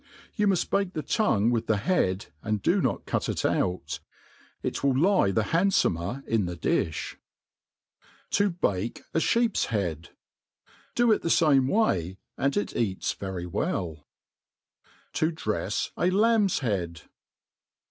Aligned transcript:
You 0.33 0.47
muft 0.47 0.71
bake 0.71 0.93
the 0.93 1.03
tongue 1.03 1.51
with 1.51 1.67
the 1.67 1.77
head, 1.77 2.25
and 2.41 2.59
do 2.59 2.81
not 2.81 3.05
cut 3.05 3.29
it 3.29 3.45
out. 3.45 3.99
It 4.63 4.83
will 4.83 4.97
lie 4.99 5.29
the 5.29 5.49
handfomer 5.53 6.23
in 6.25 6.47
the 6.47 6.57
difli. 6.57 7.17
To 8.31 8.49
bale 8.49 8.89
a 9.13 9.19
Sheep^s 9.19 9.65
Head* 9.65 10.09
it 10.97 11.21
the 11.21 11.29
fame 11.29 11.67
way, 11.67 12.17
and 12.35 12.57
it 12.57 12.75
eats 12.75 13.13
very 13.13 13.45
welh 13.45 14.03
Do 15.13 15.31
To 15.31 15.35
drefs 15.35 15.91
a 15.95 16.09
LamVs 16.09 16.61
Head. 16.61 17.01